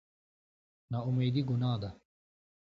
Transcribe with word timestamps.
نااميدي 0.91 1.41
ګناه 1.47 1.73
ده 1.81 1.89